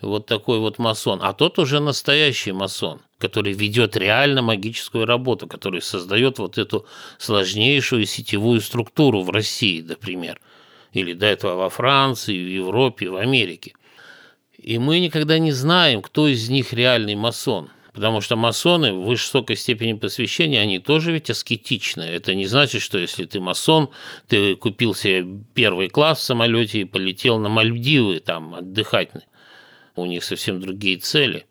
[0.00, 5.82] вот такой вот масон, а тот уже настоящий масон, который ведет реально магическую работу, который
[5.82, 6.86] создает вот эту
[7.18, 10.40] сложнейшую сетевую структуру в России, например,
[10.92, 13.72] или до этого во Франции, в Европе, в Америке.
[14.58, 17.70] И мы никогда не знаем, кто из них реальный масон.
[17.96, 22.02] Потому что масоны в высокой степени посвящения, они тоже ведь аскетичны.
[22.02, 23.88] Это не значит, что если ты масон,
[24.28, 29.12] ты купил себе первый класс в самолете и полетел на Мальдивы там отдыхать
[29.94, 31.46] у них совсем другие цели.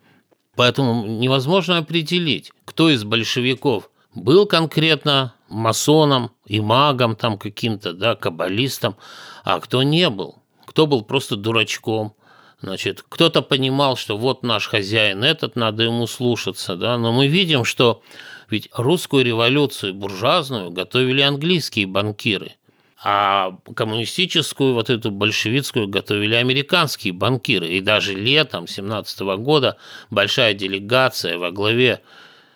[0.55, 8.97] Поэтому невозможно определить, кто из большевиков был конкретно масоном и магом там каким-то, да, каббалистом,
[9.43, 12.13] а кто не был, кто был просто дурачком.
[12.62, 17.65] Значит, кто-то понимал, что вот наш хозяин этот, надо ему слушаться, да, но мы видим,
[17.65, 18.02] что
[18.50, 22.54] ведь русскую революцию буржуазную готовили английские банкиры–
[23.08, 27.68] а коммунистическую, вот эту большевистскую готовили американские банкиры.
[27.68, 29.78] И даже летом 17 года
[30.10, 32.02] большая делегация во главе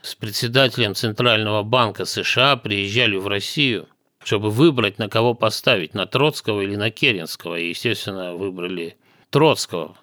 [0.01, 3.87] с председателем Центрального банка США приезжали в Россию,
[4.23, 7.59] чтобы выбрать, на кого поставить, на Троцкого или на Керенского.
[7.59, 8.97] И, естественно, выбрали
[9.29, 9.97] Троцкого.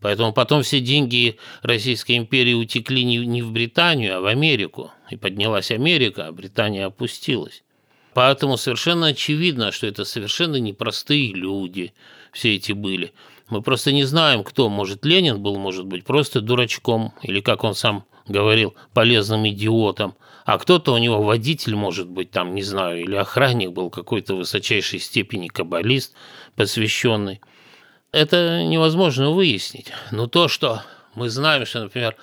[0.00, 4.92] Поэтому потом все деньги Российской империи утекли не в Британию, а в Америку.
[5.10, 7.64] И поднялась Америка, а Британия опустилась.
[8.14, 11.92] Поэтому совершенно очевидно, что это совершенно непростые люди
[12.32, 13.12] все эти были.
[13.48, 14.68] Мы просто не знаем, кто.
[14.68, 20.14] Может, Ленин был, может быть, просто дурачком, или, как он сам говорил, полезным идиотом.
[20.44, 24.98] А кто-то у него водитель, может быть, там, не знаю, или охранник был какой-то высочайшей
[24.98, 26.14] степени каббалист,
[26.56, 27.40] посвященный.
[28.12, 29.92] Это невозможно выяснить.
[30.10, 30.82] Но то, что
[31.14, 32.16] мы знаем, что, например,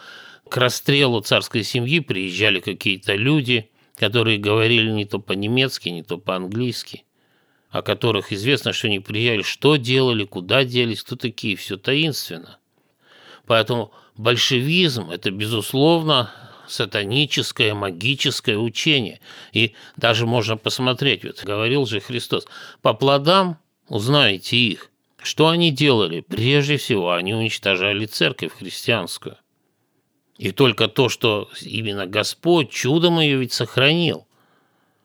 [0.50, 7.06] к расстрелу царской семьи приезжали какие-то люди– которые говорили не то по-немецки, не то по-английски,
[7.70, 12.60] о которых известно, что они приезжали, что делали, куда делись, кто такие, все таинственно.
[13.46, 16.32] Поэтому большевизм– это, безусловно,
[16.68, 19.20] сатаническое, магическое учение.
[19.54, 22.48] И даже можно посмотреть, вот говорил же Христос,
[22.82, 24.92] по плодам узнаете их.
[25.26, 26.22] Что они делали?
[26.22, 29.38] Прежде всего, они уничтожали церковь христианскую.
[30.38, 34.28] И только то, что именно Господь чудом ее ведь сохранил.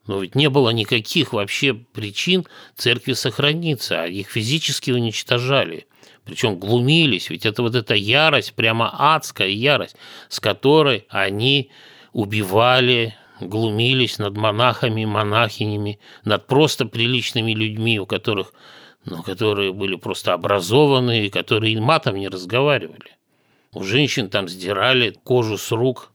[0.07, 5.87] Но ведь не было никаких вообще причин церкви сохраниться, а их физически уничтожали.
[6.27, 9.97] Причем глумились, ведь это вот эта ярость, прямо адская ярость,
[10.29, 11.71] с которой они
[12.13, 18.53] убивали, глумились над монахами, монахинями, над просто приличными людьми, у которых,
[19.05, 23.17] ну, которые были просто образованные, которые матом не разговаривали.
[23.73, 26.13] У женщин там сдирали кожу с рук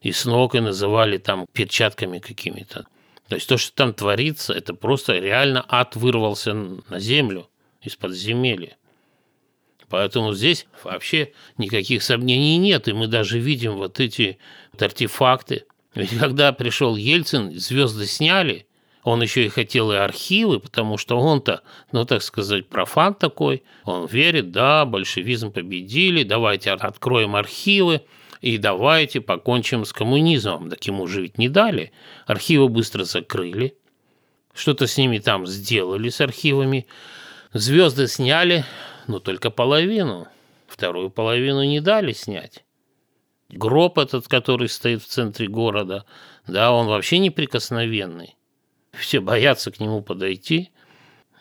[0.00, 2.86] и с ног и называли там перчатками какими-то.
[3.28, 7.48] То есть то, что там творится, это просто реально ад вырвался на землю
[7.82, 8.76] из подземелья.
[9.88, 14.38] Поэтому здесь вообще никаких сомнений нет, и мы даже видим вот эти
[14.72, 15.66] вот артефакты.
[15.94, 18.66] Ведь когда пришел Ельцин, звезды сняли–
[19.04, 23.62] он еще и хотел и архивы, потому что он-то, ну, так сказать, профан такой.
[23.84, 28.00] Он верит, да, большевизм победили, давайте откроем архивы
[28.40, 30.70] и давайте покончим с коммунизмом.
[30.70, 31.92] Так ему же ведь не дали.
[32.26, 33.76] Архивы быстро закрыли.
[34.54, 36.86] Что-то с ними там сделали, с архивами.
[37.52, 38.64] Звезды сняли,
[39.06, 40.28] но только половину.
[40.66, 42.64] Вторую половину не дали снять.
[43.50, 46.06] гроб этот, который стоит в центре города,
[46.46, 48.34] да, он вообще неприкосновенный.
[48.98, 50.70] Все боятся к нему подойти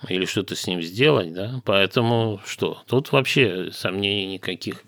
[0.10, 4.84] или что-то с ним сделать, да, поэтому что, тут вообще сомнений никаких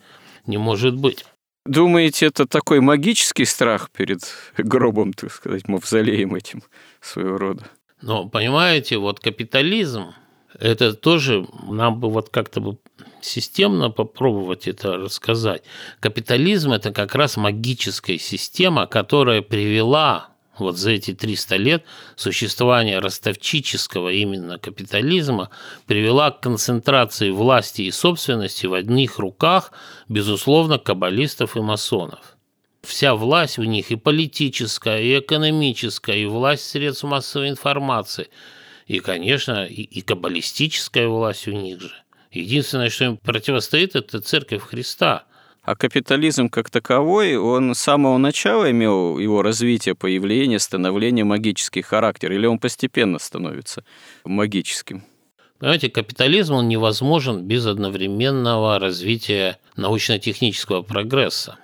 [0.45, 1.25] не может быть.
[1.65, 4.19] Думаете, это такой магический страх перед
[4.57, 6.63] гробом, так сказать, мавзолеем этим
[7.01, 7.63] своего рода?
[8.01, 10.13] Но, понимаете, вот капитализм,
[10.59, 12.77] это тоже нам бы вот как-то бы
[13.21, 15.63] системно попробовать это рассказать.
[15.99, 21.83] Капитализм– это как раз магическая система, которая привела вот за эти 300 лет
[22.15, 25.49] существования ростовчического именно капитализма
[25.85, 29.71] привела к концентрации власти и собственности в одних руках,
[30.07, 32.37] безусловно, каббалистов и масонов.
[32.83, 38.29] Вся власть у них и политическая, и экономическая, и власть средств массовой информации,
[38.85, 41.91] и, конечно, и, и каббалистическая власть у них же.
[42.31, 45.25] Единственное, что им противостоит, это церковь Христа–
[45.65, 52.31] а капитализм как таковой, он с самого начала имел его развитие, появление, становление магический характер,
[52.31, 53.83] или он постепенно становится
[54.23, 55.03] магическим?
[55.59, 61.57] Понимаете, капитализм он невозможен без одновременного развития научно-технического прогресса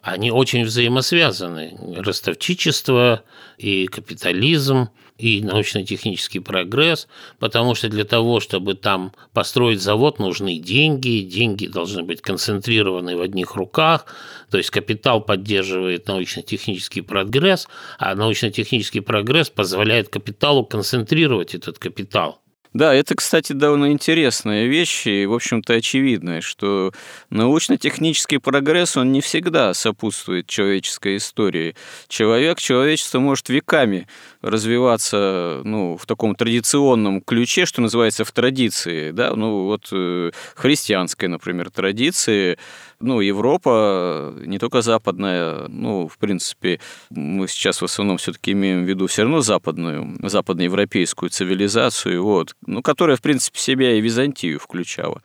[0.00, 1.76] они очень взаимосвязаны.
[1.96, 3.24] Ростовчичество
[3.58, 4.88] и капитализм,
[5.18, 7.08] и научно-технический прогресс,
[7.38, 13.20] потому что для того, чтобы там построить завод, нужны деньги, деньги должны быть концентрированы в
[13.20, 14.06] одних руках,
[14.50, 22.40] то есть капитал поддерживает научно-технический прогресс, а научно-технический прогресс позволяет капиталу концентрировать этот капитал.
[22.74, 26.92] Да, это, кстати, довольно интересная вещь и, в общем-то, очевидная, что
[27.30, 31.74] научно-технический прогресс, он не всегда сопутствует человеческой истории.
[32.08, 34.06] Человек, человечество может веками
[34.42, 39.10] развиваться ну, в таком традиционном ключе, что называется в традиции.
[39.10, 39.34] Да?
[39.34, 42.58] Ну, вот э, христианской, например, традиции,
[43.00, 46.80] ну, Европа, не только западная, ну, в принципе,
[47.10, 52.82] мы сейчас в основном все-таки имеем в виду все равно западную, западноевропейскую цивилизацию, вот, ну,
[52.82, 55.22] которая, в принципе, себя и Византию включала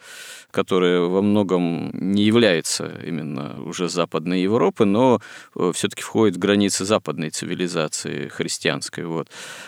[0.54, 5.20] которая во многом не является именно уже Западной Европы, но
[5.56, 9.04] э, все-таки входит в границы западной цивилизации христианской.
[9.04, 9.28] Вот.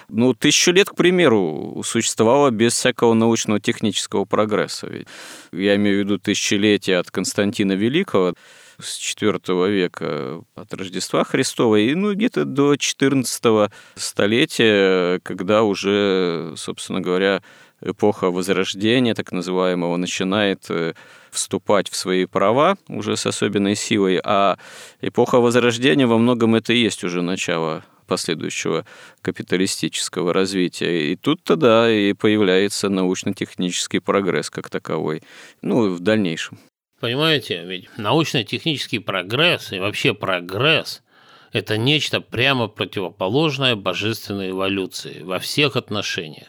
[0.10, 4.88] Ну, тысячу лет, к примеру, существовало без всякого научного технического прогресса.
[4.88, 5.08] Ведь
[5.52, 8.36] я имею в виду тысячелетия от Константина Великого,
[8.80, 17.02] с IV века от Рождества Христова и ну, где-то до XIV столетия, когда уже, собственно
[17.02, 17.42] говоря,
[17.86, 20.94] эпоха Возрождения, так называемого, начинает э,
[21.32, 24.58] вступать в свои права уже с особенной силой, а
[25.02, 28.86] эпоха Возрождения во многом это и есть уже начало последующего
[29.22, 31.12] капиталистического развития.
[31.12, 35.24] И тут тогда и появляется научно-технический прогресс как таковой,
[35.62, 36.60] ну, в дальнейшем.
[37.00, 41.02] Понимаете, ведь научно-технический прогресс и вообще прогресс–
[41.52, 46.48] это нечто прямо противоположное божественной эволюции во всех отношениях.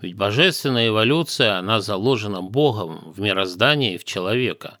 [0.00, 4.78] Ведь божественная эволюция, она заложена Богом в мироздание и в человека.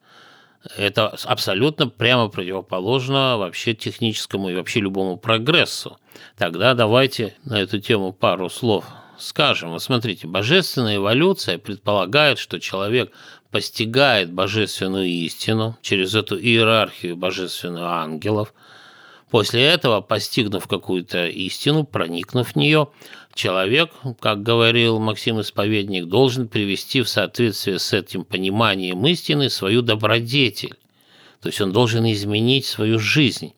[0.76, 5.98] Это абсолютно прямо противоположно вообще техническому и вообще любому прогрессу.
[6.36, 8.84] Тогда давайте на эту тему пару слов
[9.20, 9.70] скажем.
[9.70, 13.12] Вот смотрите, божественная эволюция предполагает, что человек
[13.50, 18.54] постигает божественную истину через эту иерархию божественных ангелов.
[19.30, 22.88] После этого, постигнув какую-то истину, проникнув в нее,
[23.34, 30.76] человек, как говорил Максим Исповедник, должен привести в соответствие с этим пониманием истины свою добродетель.
[31.40, 33.54] То есть он должен изменить свою жизнь.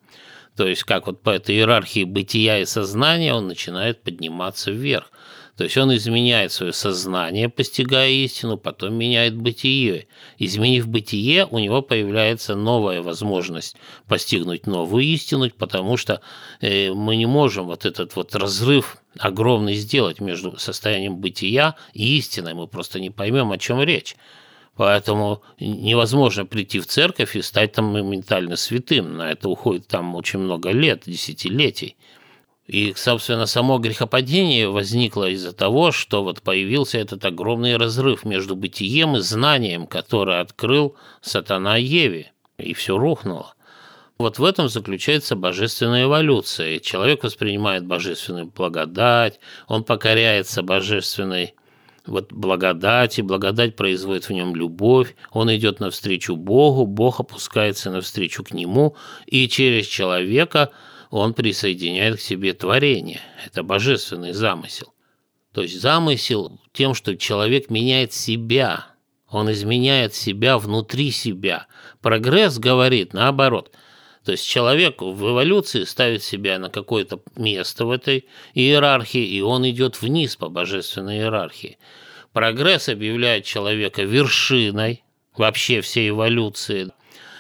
[0.56, 5.10] То есть как вот по этой иерархии бытия и сознания он начинает подниматься вверх.
[5.56, 10.06] То есть он изменяет свое сознание, постигая истину, потом меняет бытие.
[10.38, 13.76] Изменив бытие, у него появляется новая возможность
[14.08, 16.22] постигнуть новую истину, потому что
[16.60, 22.54] э, мы не можем вот этот вот разрыв огромный сделать между состоянием бытия и истиной.
[22.54, 24.16] Мы просто не поймем, о чем речь.
[24.74, 29.18] Поэтому невозможно прийти в церковь и стать там моментально святым.
[29.18, 31.96] На это уходит там очень много лет, десятилетий.
[32.66, 39.16] И, собственно, само грехопадение возникло из-за того, что вот появился этот огромный разрыв между бытием
[39.16, 43.54] и знанием, который открыл сатана Еве, и все рухнуло.
[44.16, 46.78] Вот в этом заключается божественная эволюция.
[46.78, 51.54] Человек воспринимает божественную благодать, он покоряется божественной
[52.06, 58.52] вот благодати, благодать производит в нем любовь, он идет навстречу Богу, Бог опускается навстречу к
[58.52, 58.96] нему,
[59.26, 60.70] и через человека–
[61.12, 63.20] он присоединяет к себе творение.
[63.44, 64.94] Это божественный замысел.
[65.52, 68.86] То есть замысел тем, что человек меняет себя,
[69.28, 71.66] он изменяет себя внутри себя.
[72.00, 73.72] Прогресс говорит наоборот.
[74.24, 79.68] То есть человек в эволюции ставит себя на какое-то место в этой иерархии, и он
[79.68, 81.76] идет вниз по божественной иерархии.
[82.32, 85.04] Прогресс объявляет человека вершиной
[85.36, 86.88] вообще всей эволюции.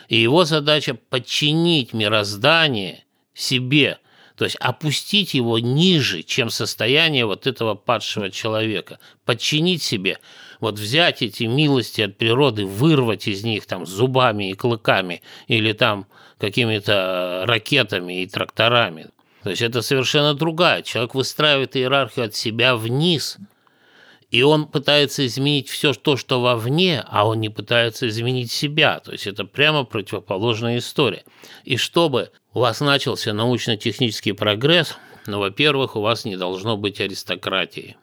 [0.08, 3.04] И его задача подчинить мироздание
[3.34, 3.98] себе,
[4.36, 10.18] то есть опустить его ниже, чем состояние вот этого падшего человека, подчинить себе,
[10.60, 16.06] вот взять эти милости от природы, вырвать из них там зубами и клыками или там
[16.38, 19.08] какими-то ракетами и тракторами.
[19.42, 20.82] То есть это совершенно другая.
[20.82, 23.38] Человек выстраивает иерархию от себя вниз–
[24.32, 28.98] и он пытается изменить все то, что вовне, а он не пытается изменить себя.
[28.98, 31.22] То есть это прямо противоположная история.
[31.64, 37.96] И чтобы у вас начался научно-технический прогресс, ну, во-первых, у вас не должно быть аристократии.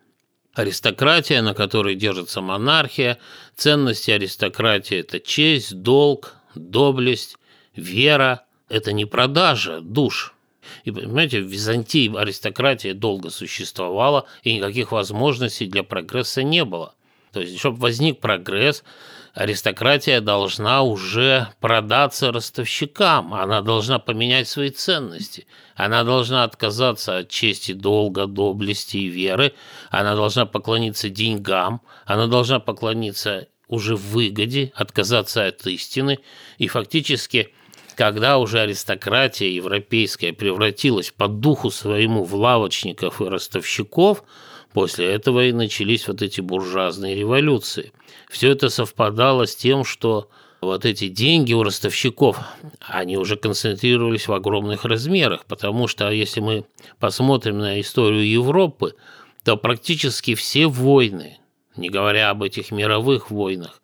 [0.53, 3.17] Аристократия, на которой держится монархия,
[3.55, 7.37] ценности аристократии– это честь, долг, доблесть,
[7.75, 8.45] вера.
[8.69, 10.35] Это не продажа душ,
[10.83, 16.93] и, понимаете, в Византии аристократия долго существовала, и никаких возможностей для прогресса не было.
[17.31, 18.83] То есть, чтобы возник прогресс,
[19.33, 25.45] аристократия должна уже продаться ростовщикам, она должна поменять свои ценности,
[25.75, 29.53] она должна отказаться от чести, долга, доблести и веры,
[29.91, 36.19] она должна поклониться деньгам, она должна поклониться уже выгоде, отказаться от истины,
[36.57, 37.53] и фактически
[37.99, 44.23] когда уже аристократия европейская превратилась по духу своему в лавочников и ростовщиков,
[44.71, 47.91] после этого и начались вот эти буржуазные революции.
[48.29, 50.29] Все это совпадало с тем, что
[50.61, 52.39] вот эти деньги у ростовщиков,
[52.79, 56.63] они уже концентрировались в огромных размерах, потому что если мы
[56.99, 58.95] посмотрим на историю Европы,
[59.43, 61.39] то практически все войны,
[61.75, 63.81] не говоря об этих мировых войнах,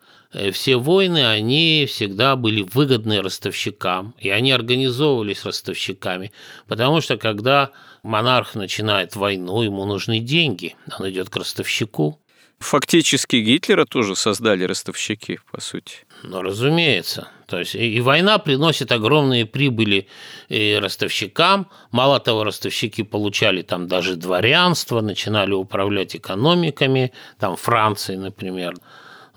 [0.52, 6.32] все войны, они всегда были выгодны ростовщикам, и они организовывались ростовщиками,
[6.68, 7.72] потому что когда
[8.04, 12.20] монарх начинает войну, ему нужны деньги, он идет к ростовщику.
[12.60, 15.98] Фактически Гитлера тоже создали ростовщики, по сути.
[16.24, 17.28] Ну, разумеется.
[17.48, 20.08] То есть и война приносит огромные прибыли
[20.48, 21.70] и ростовщикам.
[21.92, 28.74] Мало того, ростовщики получали там даже дворянство, начинали управлять экономиками, там Франции, например.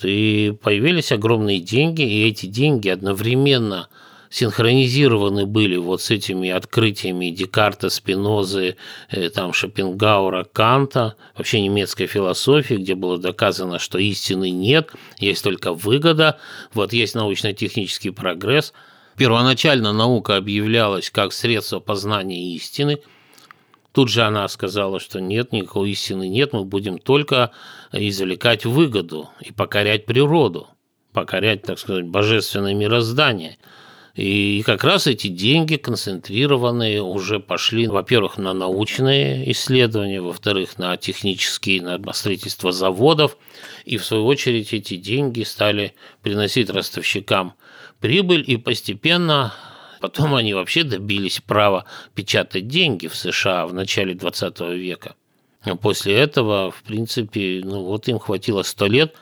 [0.02, 3.88] И появились огромные деньги, и эти деньги одновременно
[4.30, 8.76] синхронизированы были вот с этими открытиями Декарта, Спинозы,
[9.10, 15.72] э, там Шопенгаура, Канта, вообще немецкой философии, где было доказано, что истины нет, есть только
[15.72, 16.38] выгода,
[16.74, 18.72] вот есть научно-технический прогресс.
[19.16, 22.98] Первоначально наука объявлялась как средство познания истины–
[23.92, 27.52] Тут же она сказала, что нет, никакой истины нет, мы будем только
[27.92, 30.68] извлекать выгоду и покорять природу,
[31.12, 33.56] покорять, так сказать, божественное мироздание.
[34.14, 41.82] И как раз эти деньги концентрированные уже пошли, во-первых, на научные исследования, во-вторых, на технические,
[41.82, 43.36] на строительство заводов.
[43.84, 47.54] И в свою очередь эти деньги стали приносить ростовщикам
[48.00, 49.54] прибыль, и постепенно
[50.00, 51.84] Потом они вообще добились права
[52.14, 55.14] печатать деньги в США в начале 20 века.
[55.62, 59.14] А после этого, в принципе, ну вот им хватило 100 лет,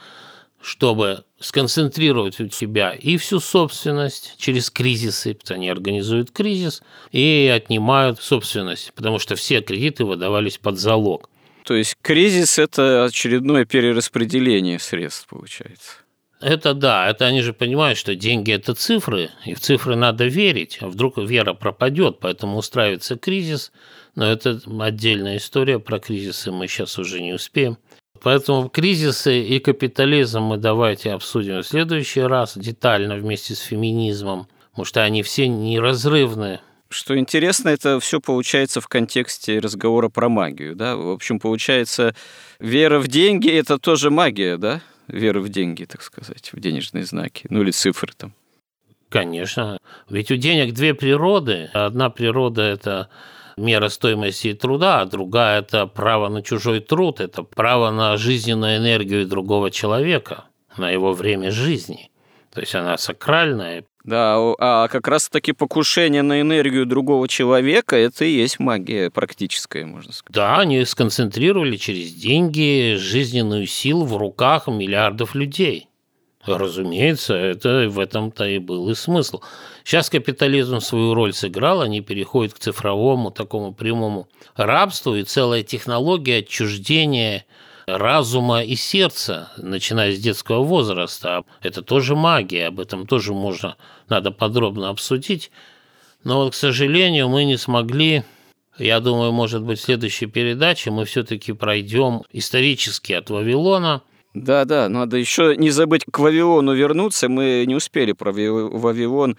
[0.60, 8.92] чтобы сконцентрировать у себя и всю собственность через кризисы, они организуют кризис и отнимают собственность,
[8.94, 11.30] потому что все кредиты выдавались под залог.
[11.64, 16.05] То есть кризис– это очередное перераспределение средств, получается.
[16.41, 20.78] Это да, это они же понимают, что деньги– это цифры, и в цифры надо верить,
[20.82, 23.72] а вдруг вера пропадет, поэтому устраивается кризис,
[24.14, 27.78] но это отдельная история, про кризисы мы сейчас уже не успеем.
[28.22, 34.84] Поэтому кризисы и капитализм мы давайте обсудим в следующий раз детально вместе с феминизмом, потому
[34.84, 36.61] что они все неразрывны.
[36.89, 40.97] Что интересно, это все получается в контексте разговора про магию, да?
[40.97, 42.14] В общем, получается,
[42.61, 44.82] вера в деньги– это тоже магия, да?
[45.09, 48.34] Веры в деньги, так сказать, в денежные знаки, ну или цифры там.
[49.09, 49.78] Конечно.
[50.09, 51.70] Ведь у денег две природы.
[51.72, 53.09] Одна природа– это
[53.57, 59.26] мера стоимости труда, а другая– это право на чужой труд, это право на жизненную энергию
[59.26, 60.44] другого человека,
[60.76, 62.11] на его время жизни.
[62.52, 68.30] То есть она сакральная, да, а как раз-таки покушение на энергию другого человека– это и
[68.30, 70.34] есть магия практическая, можно сказать.
[70.34, 75.88] Да, они сконцентрировали через деньги жизненную силу в руках миллиардов людей.
[76.44, 79.40] Разумеется, это в этом-то и был и смысл.
[79.82, 86.38] Сейчас капитализм свою роль сыграл, они переходят к цифровому, такому прямому рабству, и целая технология
[86.38, 87.44] отчуждения–
[87.87, 91.45] разума и сердца, начиная с детского возраста.
[91.62, 93.76] Это тоже магия, об этом тоже можно,
[94.09, 95.51] надо подробно обсудить.
[96.24, 98.24] Но вот, к сожалению, мы не смогли
[98.78, 104.03] я думаю, может быть, в следующей передаче мы все-таки пройдем исторически от Вавилона.
[104.34, 107.30] Да, да, надо еще не забыть к Вавилону вернуться.
[107.30, 109.39] Мы не успели про Вавилон,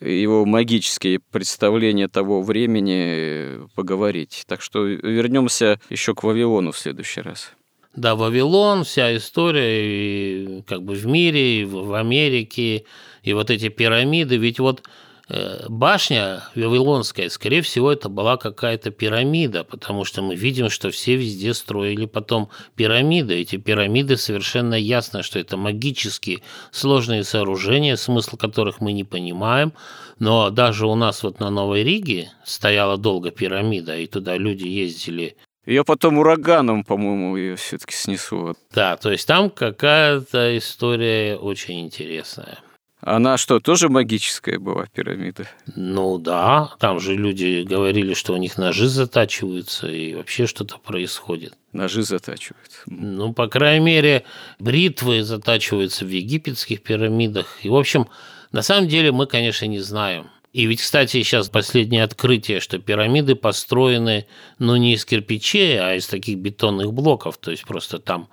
[0.00, 4.44] его магические представления того времени поговорить.
[4.46, 7.52] Так что вернемся еще к Вавилону в следующий раз.
[7.96, 12.84] Да, Вавилон, вся история и как бы в мире, и в Америке,
[13.22, 14.36] и вот эти пирамиды.
[14.36, 14.82] Ведь вот
[15.26, 21.16] Э, башня Вавилонская, скорее всего, это была какая-то пирамида, потому что мы видим, что все
[21.16, 23.34] везде строили потом пирамиды.
[23.34, 26.40] Эти пирамиды совершенно ясно, что это магические
[26.72, 29.72] сложные сооружения, смысл которых мы не понимаем.
[30.18, 35.36] Но даже у нас вот на Новой Риге стояла долго пирамида, и туда люди ездили
[35.66, 38.54] ее потом ураганом, по-моему, ее все-таки снесло.
[38.72, 42.58] Да, то есть там какая-то история очень интересная.
[43.06, 45.46] Она что, тоже магическая была пирамида?
[45.76, 51.52] Ну да, там же люди говорили, что у них ножи затачиваются и вообще что-то происходит.
[51.72, 52.78] Ножи затачиваются.
[52.86, 54.24] Ну, по крайней мере,
[54.58, 57.58] бритвы затачиваются в египетских пирамидах.
[57.62, 58.08] И, в общем,
[58.52, 60.30] на самом деле мы, конечно, не знаем.
[60.54, 64.28] И ведь, кстати, сейчас последнее открытие, что пирамиды построены,
[64.60, 67.38] ну, не из кирпичей, а из таких бетонных блоков.
[67.38, 68.28] То есть просто там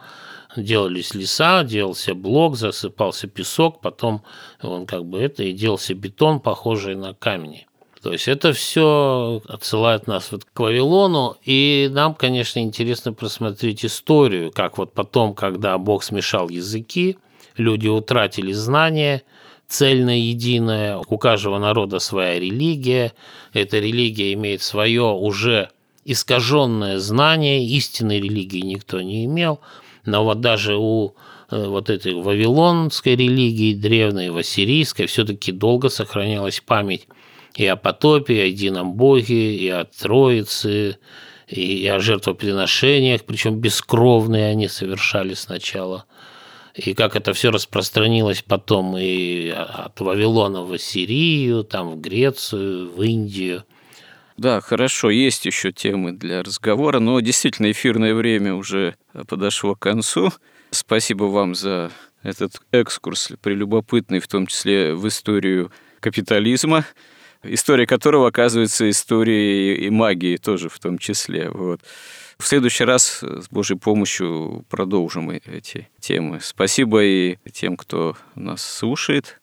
[0.56, 4.22] делались леса, делался блок, засыпался песок, потом
[4.62, 7.68] он как бы это и делался бетон, похожий на камни.
[8.04, 14.52] То есть это все отсылает нас вот к Вавилону, и нам, конечно, интересно просмотреть историю,
[14.52, 17.18] как вот потом, когда Бог смешал языки,
[17.58, 19.24] люди утратили знания,
[19.72, 23.14] цельное, единое, у каждого народа своя религия,
[23.54, 25.70] эта религия имеет свое уже
[26.06, 29.60] искаженное знание, истинной религии никто не имел–
[30.06, 31.16] но вот даже у
[31.50, 37.08] э, вот этой вавилонской религии, древней, вассирийской, все-таки долго сохранялась память
[37.56, 40.98] и о потопе, и о едином Боге, и о Троице,
[41.48, 46.06] и о жертвоприношениях, причем бескровные они совершали сначала.
[46.76, 53.02] И как это все распространилось потом и от Вавилона в Ассирию, там в Грецию, в
[53.02, 53.64] Индию.
[54.38, 58.96] Да, хорошо, есть еще темы для разговора, но действительно эфирное время уже
[59.28, 60.32] подошло к концу.
[60.72, 61.92] Спасибо вам за
[62.24, 66.86] этот экскурс, прелюбопытный, в том числе в историю капитализма,
[67.44, 71.50] история которого оказывается историей и магии тоже в том числе.
[71.50, 71.82] Вот.
[72.38, 76.40] В следующий раз с Божьей помощью продолжим эти темы.
[76.42, 79.40] Спасибо и тем, кто нас слушает.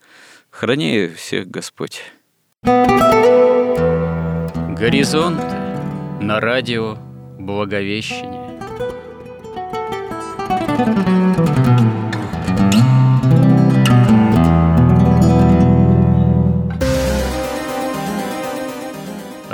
[0.51, 2.03] Храни всех Господь.
[4.79, 5.41] Горизонт
[6.21, 6.99] на радио
[7.39, 8.49] Благовещение.